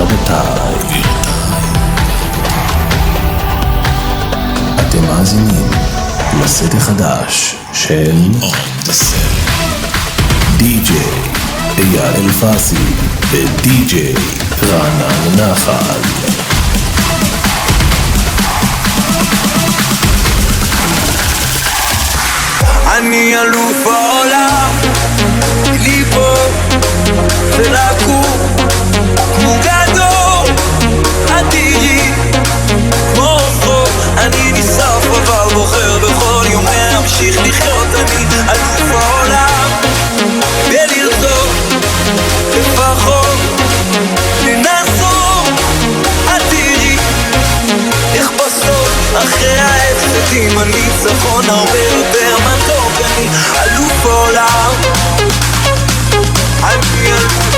רבותיי. 0.00 1.02
אתם 4.80 5.04
מאזינים 5.06 5.70
לסט 6.44 6.74
החדש 6.74 7.56
של 7.72 8.16
די.ג'יי 10.56 11.22
אייל 11.78 12.14
אלפסי 12.16 12.76
ודי.ג'יי 13.30 14.14
רענן 14.62 15.50
נחל. 15.50 16.00
אני 22.98 23.34
אלופה 23.36 24.09
אמשיך 37.20 37.40
לחיות 37.46 37.88
אני 37.94 38.24
אלוף 38.48 39.02
העולם. 39.02 39.70
ולרצות 40.68 41.48
לפחות 42.58 43.38
לנסות. 44.44 45.48
את 46.24 46.42
תראי 46.50 46.96
איך 48.14 48.30
בסוף 48.30 49.16
אחרי 49.16 49.58
ההפסדים 49.58 50.58
הניצחון 50.58 51.44
הרבה 51.48 51.78
יותר 51.78 52.36
מתוק. 52.38 52.92
אני 53.00 53.28
אלוף 53.62 54.06
העולם. 54.06 54.72
אני 56.62 57.12
אלוף 57.12 57.49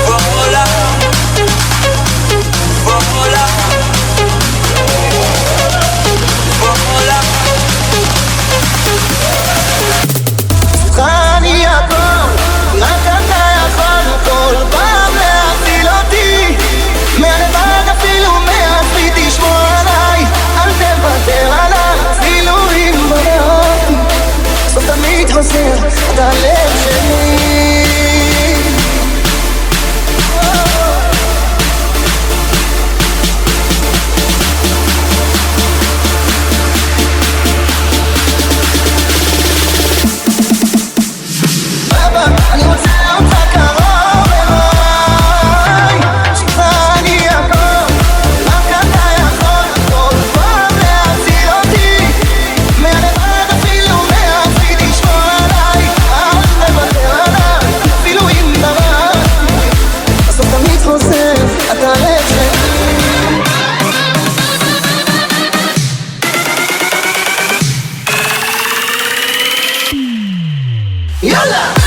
Yalla! 71.23 71.82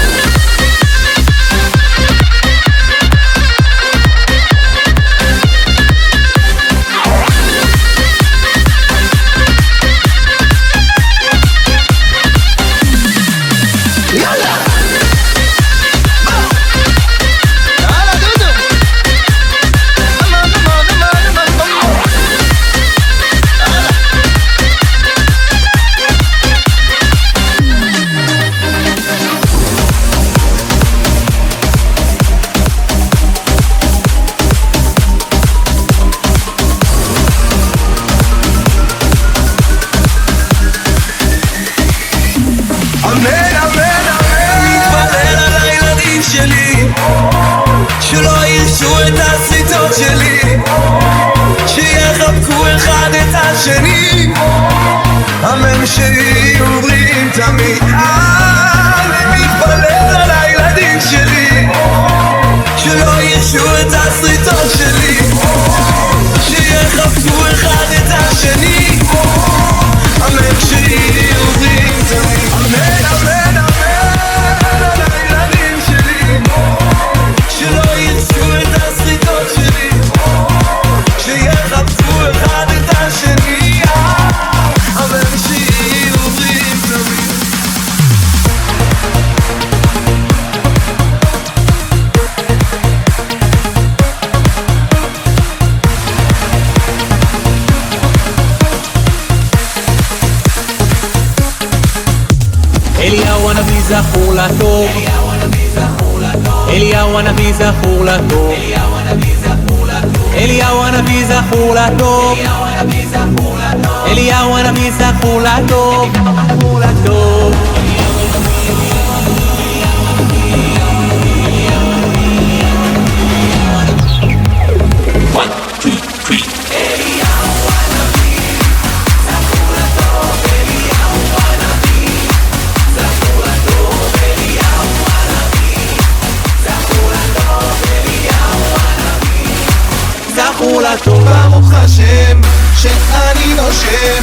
חושב, 143.76 144.22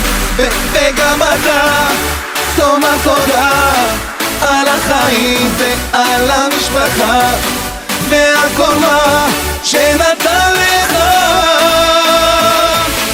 וגם 0.73 1.21
אתה, 1.21 1.87
תאמר 2.55 2.87
התודה 2.95 3.51
על 4.41 4.67
החיים 4.67 5.51
ועל 5.57 6.31
המשפחה, 6.31 7.19
ועל 8.09 8.49
כל 8.57 8.75
מה 8.75 9.27
שנתן 9.63 10.53
לך. 10.53 10.97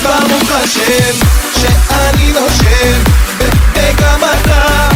ברוך 0.04 0.52
השם, 0.52 1.26
שאני 1.62 2.32
נושב, 2.32 3.02
וגם 3.74 4.20
אתה, 4.24 4.88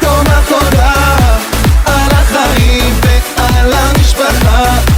תאמר 0.00 0.38
התודה 0.38 0.92
על 1.86 2.10
החיים 2.12 3.00
ועל 3.36 3.72
המשפחה. 3.72 4.91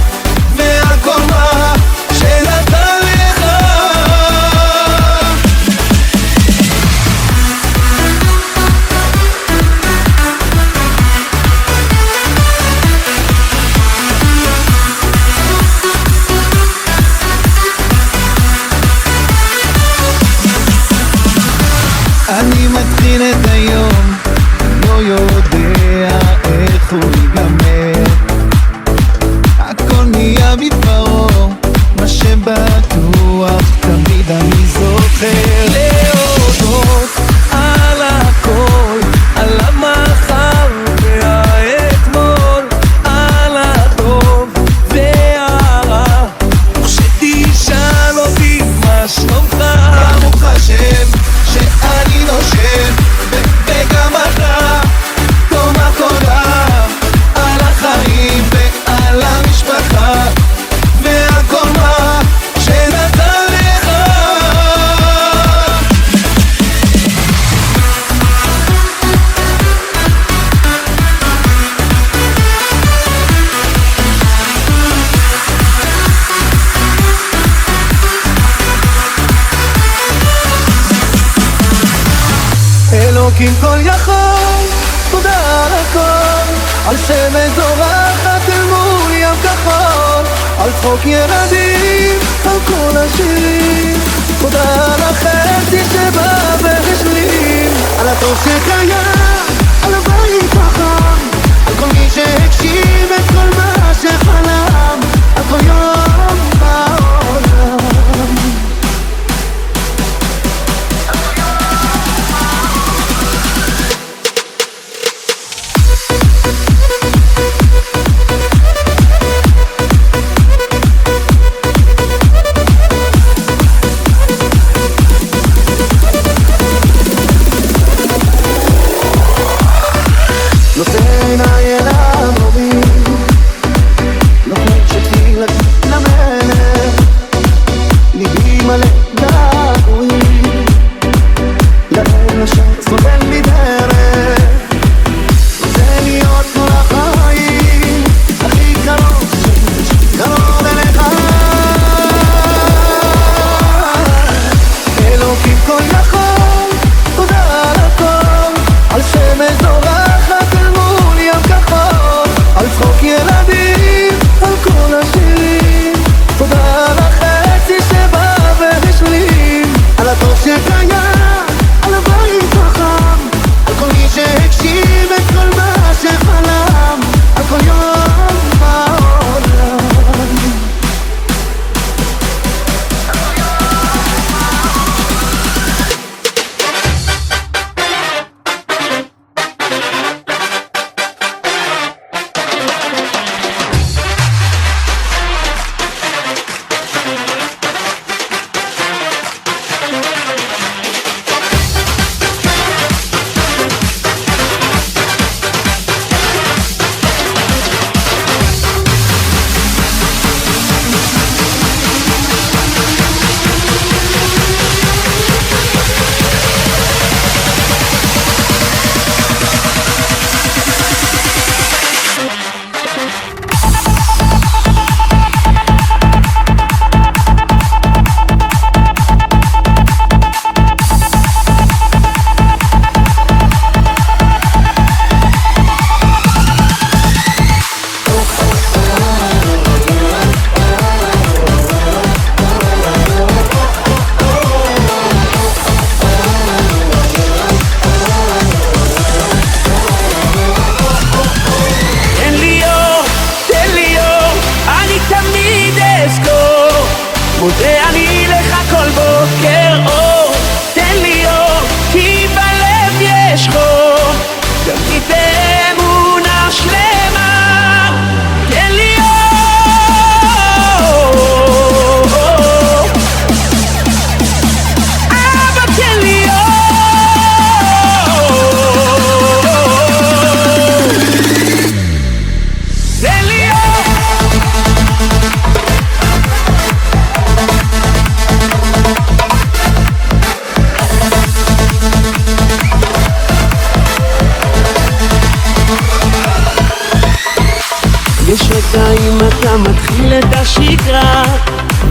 back 32.45 32.94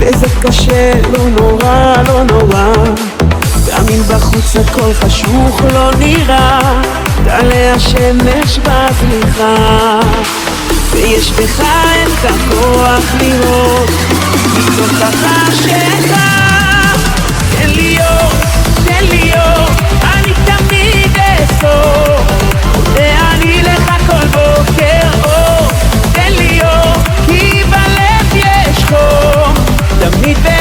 וזה 0.07 0.27
קשה, 0.43 0.93
לא 1.13 1.29
נורא, 1.41 1.95
לא 2.09 2.23
נורא. 2.23 2.73
גם 3.69 3.85
אם 3.95 4.03
בחוץ 4.09 4.57
הכל 4.57 4.95
חשוך 4.95 5.61
לא 5.73 5.91
נראה, 5.99 6.83
תעלה 7.25 7.75
השמש 7.75 8.59
בזליחה 8.59 10.01
ויש 10.91 11.33
בך 11.33 11.61
אין 11.95 12.09
כך 12.09 12.35
כוח 12.51 13.15
לראות, 13.21 13.91
מתוכך 14.57 15.23
שאתה 15.63 16.25
תן 17.51 17.71
לי 17.71 17.99
אור, 18.01 18.33
תן 18.85 19.05
לי 19.05 19.33
אור, 19.33 19.69
אני 20.03 20.33
תמיד 20.45 21.19
אסור 21.19 22.24
the 30.11 30.19
meat. 30.21 30.54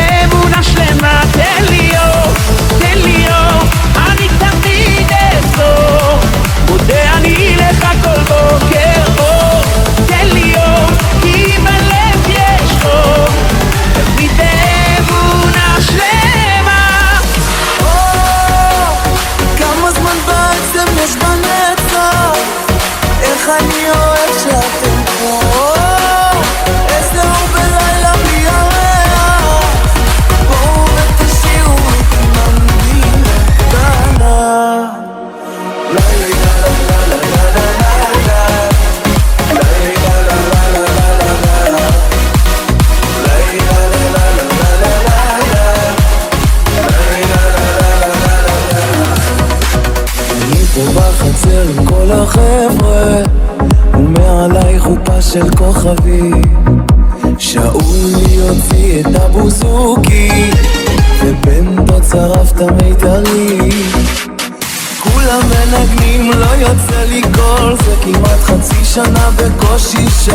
חצי 68.93 69.01
שנה 69.01 69.29
בקושי 69.35 70.05
שט 70.25 70.33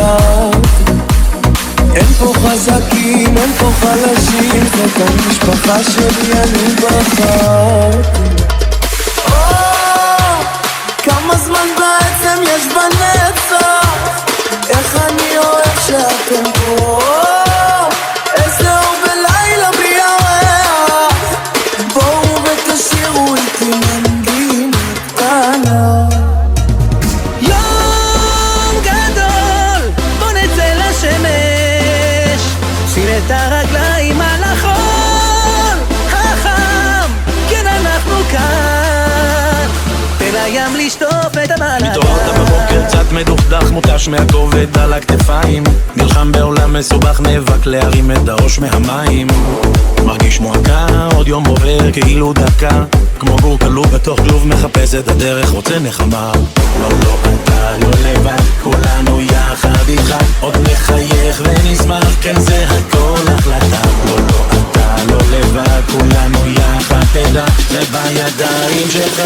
אין 1.95 2.05
פה 2.19 2.33
חזקים, 2.33 3.37
אין 3.37 3.51
פה 3.59 3.69
חלשים 3.79 4.63
זאת 4.75 5.07
המשפחה 5.07 5.83
שלי, 5.83 6.75
את 33.25 33.31
הרגליים 33.31 34.21
על 34.21 34.43
החול, 34.43 35.77
החם, 36.07 37.11
כן 37.49 37.67
אנחנו 37.67 38.15
כאן, 38.31 39.67
תן 40.17 40.31
לים 40.33 40.75
לשטוף 40.85 41.37
את 41.43 41.51
בבוקר 42.37 42.85
קצת 42.87 43.11
מדוכדך, 43.11 43.71
מותש 43.71 44.07
מהכובד 44.07 44.77
על 44.77 44.93
הכתפיים. 44.93 45.63
נלחם 45.95 46.31
בעולם 46.31 46.73
מסובך, 46.73 47.21
נאבק 47.21 47.65
להרים 47.65 48.11
את 48.11 48.29
הראש 48.29 48.59
מהמים. 48.59 49.27
מרגיש 50.05 50.39
מועקה, 50.39 50.87
עוד 51.15 51.27
יום 51.27 51.45
עובר 51.45 51.91
כאילו 51.91 52.33
דקה. 52.33 52.83
כמו 53.19 53.35
גור 53.41 53.59
כלוא 53.59 53.85
בתוך 53.87 54.19
כלוב, 54.19 54.47
מחפש 54.47 54.95
את 54.95 55.07
הדרך, 55.07 55.49
רוצה 55.49 55.79
נחמה. 55.79 56.31
לא, 56.81 56.89
לא, 56.89 57.15
אתה 57.43 57.77
לא 57.81 57.89
לבד, 58.05 58.43
כולנו 58.63 59.21
יחד 59.21 59.38
איתך 59.89 60.15
עוד 60.39 60.57
נחייך 60.71 61.41
ונשמח, 61.45 62.15
כן 62.21 62.39
זה 62.39 62.65
הכל 62.69 63.25
החלטה. 63.27 63.81
לא, 64.05 64.17
לא, 64.17 64.45
אתה 64.71 64.95
לא 65.09 65.17
לבד, 65.31 65.81
כולנו 65.91 66.47
יחד, 66.47 67.03
תדע, 67.13 67.45
זה 67.69 67.79
בידיים 67.91 68.89
שלך 68.89 69.21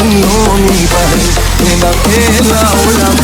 אם 0.00 0.22
לא 0.22 0.58
ניבהל, 0.58 1.18
ונראה 1.58 2.40
לעולם 2.40 3.16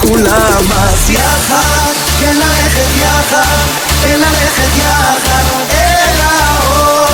כולם 0.00 0.72
אז 0.76 1.10
יחד, 1.10 1.92
כן 2.20 2.36
ללכת 2.36 2.90
יחד, 3.00 3.56
כן 4.02 4.20
ללכת 4.20 4.76
יחד 4.78 5.44
אל 5.70 6.20
האור 6.20 7.08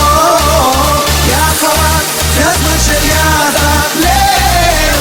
יחד, 1.29 2.03
זה 2.37 2.43
הזמן 2.51 2.79
של 2.87 3.05
יחד 3.09 3.89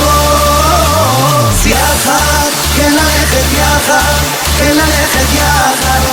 לארוז 0.04 1.68
יחד, 1.68 2.50
כן 2.78 2.92
ללכת 2.92 3.48
יחד, 3.54 4.18
כן 4.58 4.76
ללכת 4.76 5.34
יחד 5.36 6.11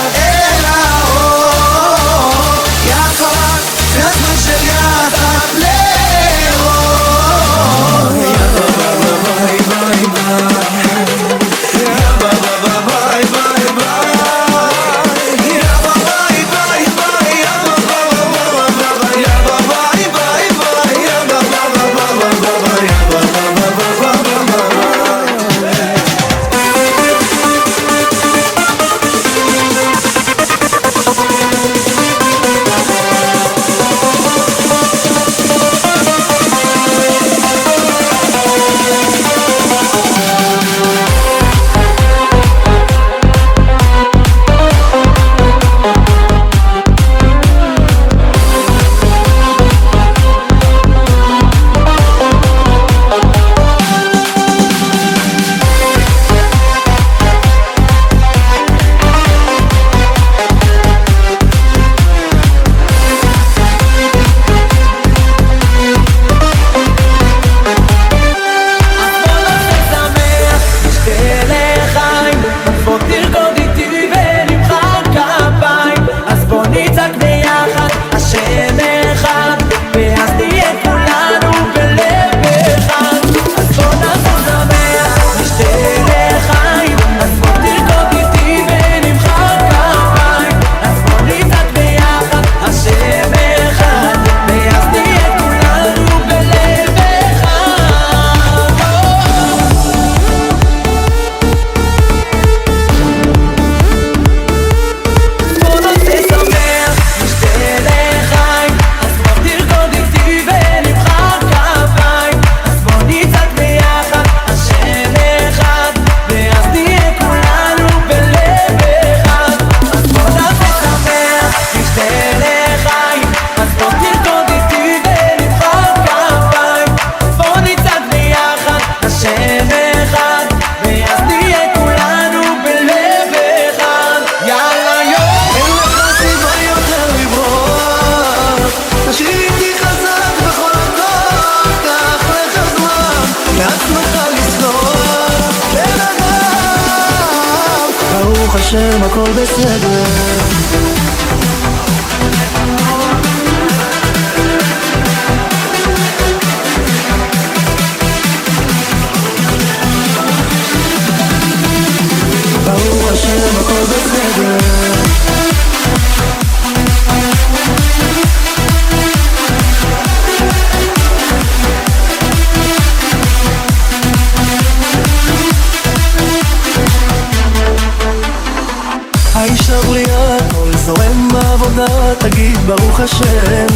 זורם 181.75 181.87
בעבודה, 181.87 182.15
תגיד 182.19 182.57
ברוך 182.67 182.99
השם. 182.99 183.67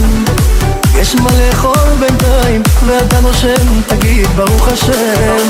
יש 0.96 1.16
מה 1.16 1.30
לאכול 1.40 1.96
בינתיים, 2.00 2.64
ואתה 2.86 3.22
נושם, 3.22 3.82
תגיד 3.88 4.28
ברוך 4.36 4.68
השם. 4.68 5.48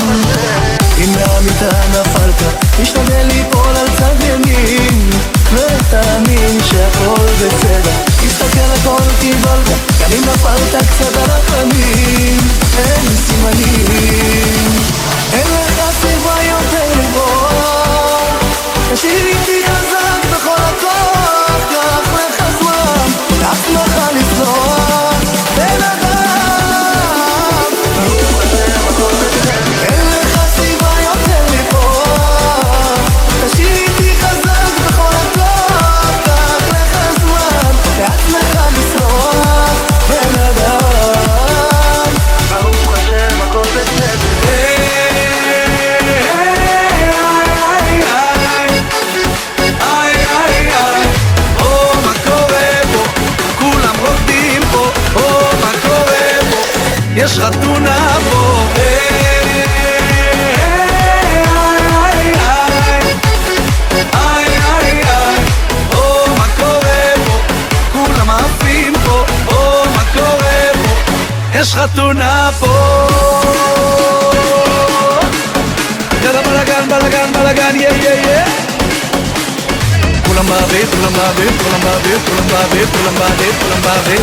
אם 0.98 1.12
מהמיטה 1.12 1.70
נפלת, 1.90 2.42
תשתדל 2.80 3.26
ליפול 3.26 3.76
על 3.76 3.86
צד 3.98 4.24
ימין, 4.24 5.10
ותאמין 5.52 6.58
שהכל 6.64 7.26
בסדר. 7.40 7.90
תסתכל 8.26 8.70
הכל 8.80 9.02
קיבלת, 9.20 9.68
גם 10.00 10.12
אם 10.12 10.22
נפלת 10.22 10.84
קצת 10.90 11.16
על 11.16 11.30
הפנים, 11.30 12.38
אין 12.78 13.16
סימנים. 13.26 14.84
אין 15.32 15.46
לך 15.46 15.82
סיבה 16.00 16.34
יותר 16.42 17.00
לברוח. 17.00 17.74
תשאיר 18.92 19.26
איתי 19.26 19.62
חזק 19.66 20.30
בכל 20.30 20.56
הכוח, 20.56 21.60
קח 21.70 22.13
العصمة 23.44 23.84
خالص. 23.84 24.40
لو 24.40 24.93
פה? 55.12 55.20
או, 55.20 55.56
מה 55.60 55.72
קורה 55.82 56.40
פה? 56.50 56.78
יש 57.16 57.38
חתונה 57.38 58.16
פה. 58.30 58.64
יש 71.64 71.74
חתונה 71.74 72.50
פה. 72.58 73.06
יאללה 76.22 76.42
בלאגן, 76.42 76.88
בלאגן, 76.88 77.32
בלאגן, 77.32 77.76
יא 77.80 77.88
יא 77.88 78.10
יא 78.10 78.73
באוויר, 80.48 80.86
כולם 80.90 81.12
באוויר, 81.12 81.50
כולם 83.60 83.80
באוויר 83.82 84.20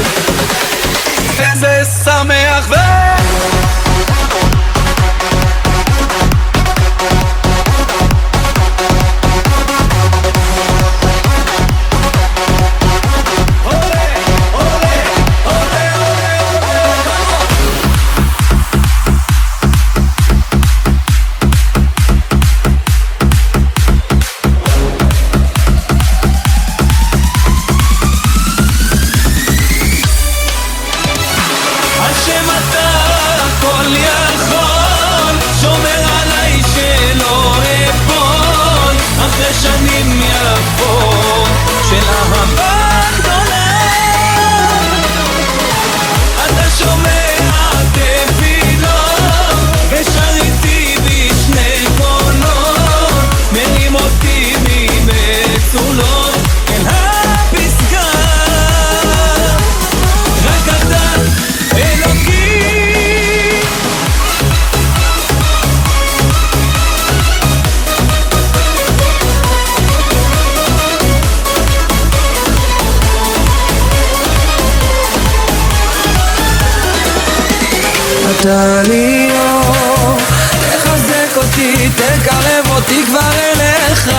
איזה 1.40 1.82
שמח 2.04 2.68
ו... 2.70 2.74
אתה 78.42 78.82
לי 78.88 79.30
תחזק 80.70 81.38
אותי, 81.38 81.90
תקרב 81.96 82.70
אותי 82.70 83.04
כבר 83.06 83.32
אליך. 83.32 84.12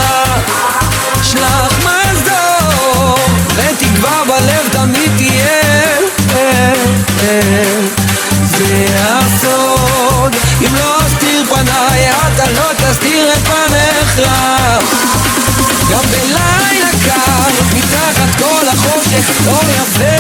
שלח 1.23 1.79
מזור, 1.79 3.19
ותקווה 3.55 4.23
בלב 4.27 4.69
תמיד 4.73 5.11
תהיה. 5.17 5.99
זה 8.45 8.87
הסוד, 8.95 10.37
אם 10.61 10.75
לא 10.75 10.97
אסתיר 11.07 11.45
פניי, 11.45 12.11
אתה 12.11 12.51
לא 12.51 12.69
תסתיר 12.77 13.33
את 13.33 13.49
פניך. 13.49 14.29
גם 15.91 16.05
בלילה 16.11 16.91
קר, 17.05 17.63
מתחת 17.77 18.39
כל 18.39 18.69
החושך, 18.69 19.31
אור 19.47 19.63
יפה 19.71 20.12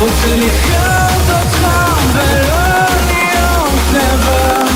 רוצה 0.00 0.36
לחיות 0.36 1.28
אותך 1.28 1.66
ולא 2.14 2.84
להיות 3.06 3.80
לבד 3.92 4.72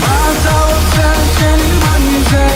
מה 0.00 0.32
אתה 0.32 0.50
רוצה 0.50 1.12
שנלמד 1.38 2.00
מזה? 2.00 2.48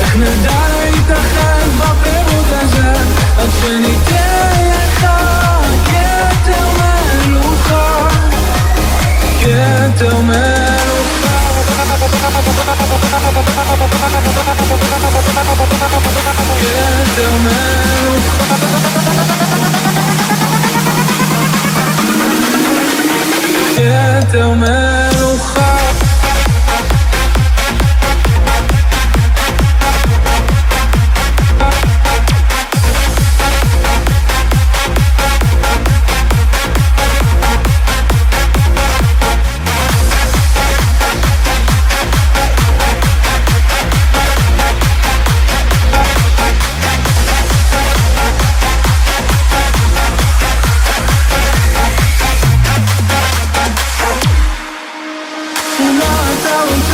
איך 0.00 0.16
נדע 0.16 0.60
להתאחד 0.80 1.68
בפירוט 1.78 2.46
הזה? 2.50 2.92
עד 3.38 3.48
שניתן 3.60 4.70
לך 4.70 5.06
כתר 5.84 6.66
מלוכה 6.78 8.08
כתר 9.40 10.20
מלוכה 10.20 11.38
כתר 17.14 17.30
מלוכה 17.38 17.97
כתר 23.78 24.50
מלוכה 24.54 24.87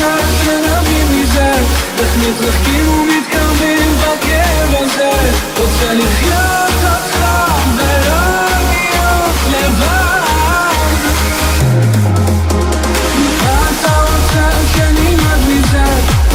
אתה 0.04 0.12
רוצה 0.12 0.44
שנבין 0.44 1.06
מזה? 1.22 1.52
איך 1.98 2.16
מתרחקים 2.16 2.88
ומתקרבים 2.88 3.96
בכאב 3.98 4.74
הזה? 4.74 5.10
רוצה 5.58 5.94
לחיות 5.94 6.74
אותך 6.84 7.18
ולא 7.76 8.46
להיות 8.70 9.36
לבד 9.52 10.20
אתה 13.42 13.92
רוצה 14.00 14.50
שנלמד 14.76 15.40
מזה? 15.48 15.84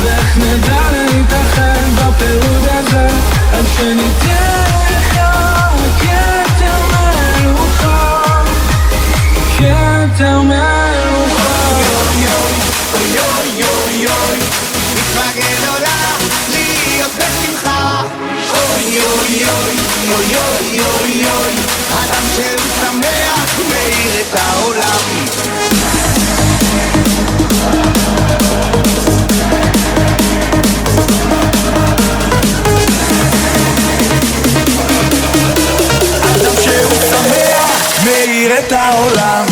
ואיך 0.04 0.38
נדע 0.38 0.82
להתאחד 0.92 1.82
בפירוד 1.96 2.68
הזה? 2.70 3.08
עד 3.54 3.66
שניתן 3.78 4.39
את 38.52 38.72
העולם 38.72 39.49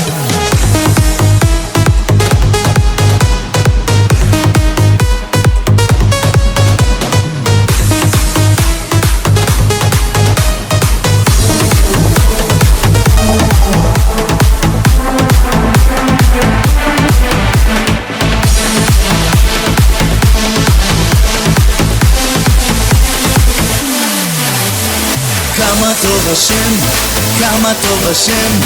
כמה 27.68 27.76
טוב 27.82 28.08
השם, 28.12 28.60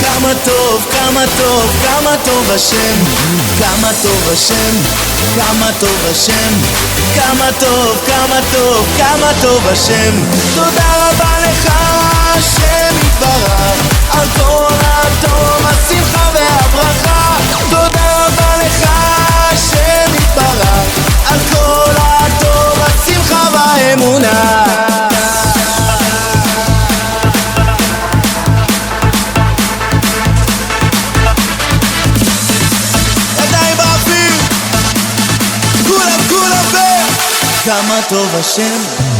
כמה 0.00 0.32
טוב, 0.44 0.86
כמה 0.90 1.24
טוב, 1.38 1.70
כמה 1.82 2.16
טוב 2.24 2.50
השם, 2.50 3.04
כמה 3.58 3.90
טוב 4.02 4.28
השם, 4.32 4.76
כמה 5.36 5.70
טוב 5.80 5.96
השם, 6.10 6.52
כמה 7.14 7.48
טוב, 7.60 7.98
כמה 8.06 8.38
טוב, 8.52 8.86
כמה 8.98 9.32
טוב 9.42 9.66
השם. 9.68 10.12
תודה 10.54 10.88
רבה 10.96 11.34
לך 11.42 11.72
השם 12.34 12.96
יתברך, 13.06 13.60
על 14.10 14.28
כל 14.38 14.74
הטוב, 14.80 15.66
השמחה 15.66 16.30
והברכה. 16.34 17.36
תודה 17.70 18.26
רבה 18.26 18.56
לך 18.66 18.88
השם 19.52 20.14
יתברך, 20.14 20.98
על 21.30 21.38
כל 21.52 21.92
הטוב, 21.96 22.78
השמחה 22.86 23.48
והאמונה. 23.52 24.71
כמה 37.92 38.02
טוב 38.08 38.36
השם 38.36 39.11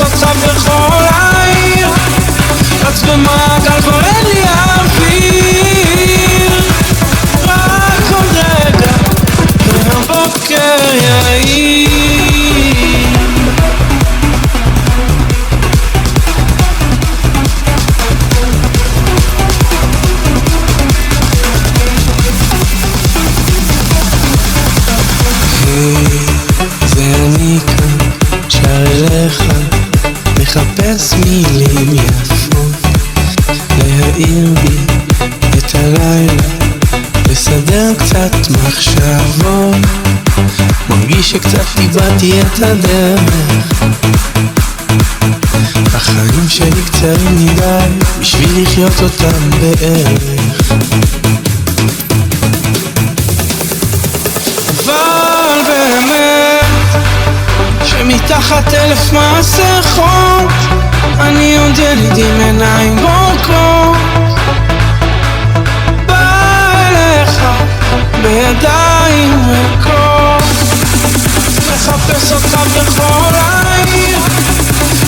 אותך 0.01 0.27
בכל 0.47 1.05
העיר. 1.11 1.89
רץ 2.83 3.03
במעגל 3.03 3.81
כבר 3.81 4.01
אין 4.01 4.27
לי 4.27 4.43
אוויר. 4.79 6.53
רק 7.45 8.13
עוד 8.13 8.37
רגע 8.37 8.93
והבוקר 9.85 10.79
יאיר 10.95 11.89
היי, 25.69 26.27
זה 26.87 27.03
אני 27.17 27.59
מחפש 30.99 31.15
מילים 31.15 31.95
יפות, 31.95 32.77
להאיר 33.79 34.55
בי 34.63 34.77
את 35.59 35.75
הלילה, 35.75 36.49
לסדר 37.31 37.93
קצת 37.99 38.37
מחשבות, 38.51 39.77
מרגיש 40.91 41.31
שקצת 41.31 41.79
איבדתי 41.79 42.41
את 42.41 42.63
הדרך. 42.63 43.83
החיים 45.95 46.49
שלי 46.49 46.83
קצרים 46.87 47.37
מדי, 47.37 48.07
בשביל 48.21 48.63
לחיות 48.63 49.03
אותם 49.03 49.51
בערך. 49.61 50.73
אבל 54.69 55.59
באמת 55.67 56.59
שמתחת 57.85 58.75
אלף 58.75 59.13
מסכות 59.13 60.68
אני 61.21 61.59
עוד 61.59 61.79
ילד 61.79 62.19
עם 62.19 62.41
עיניים 62.41 62.97
בורקות 62.97 63.97
בא 66.07 66.45
אליך 66.89 67.41
בידיים 68.23 69.43
ריקות. 69.51 70.43
מחפש 71.69 72.33
אותך 72.33 72.55
בכל 72.77 73.35
העיר. 73.35 74.19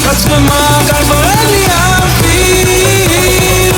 רץ 0.06 0.24
במעגל 0.24 1.02
כבר 1.04 1.22
אין 1.24 1.48
לי 1.50 1.64
אוויר. 1.66 3.74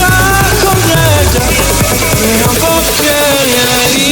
רק 0.00 0.64
עוד 0.64 0.78
רגע 0.90 1.44
והבוקר 2.20 3.34
יאיר 3.46 4.09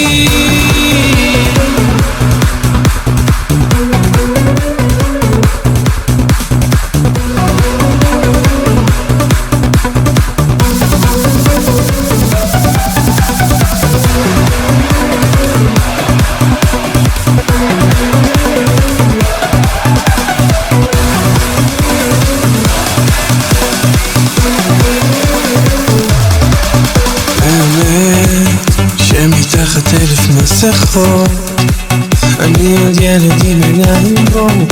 کن 30.99 31.29
اگه 32.41 32.65
یه 32.65 32.91
گره 32.91 33.19
دیمه 33.19 33.67
نهیم 33.67 34.15
گم 34.35 34.67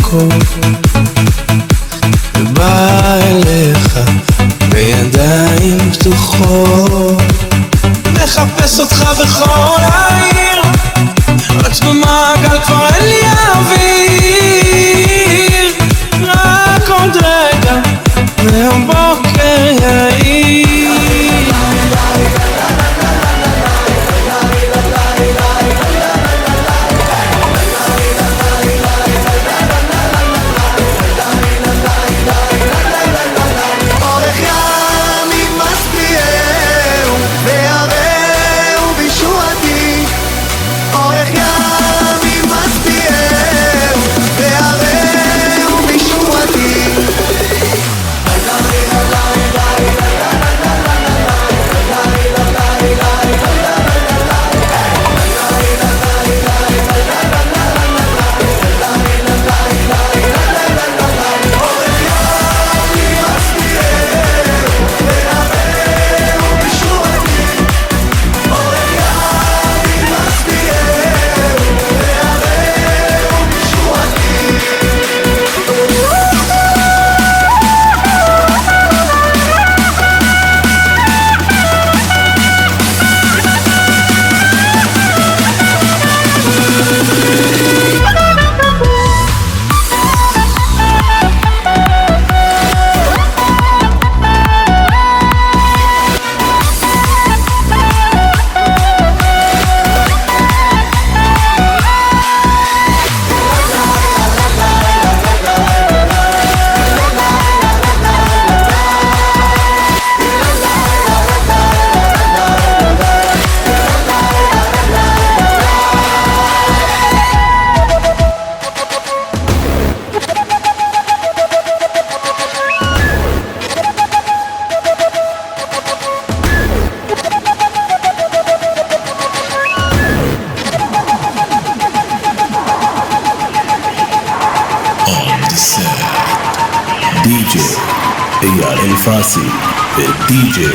de 139.96 140.04
DJ 140.28 140.68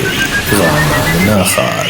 Ramanaja. 0.57 1.80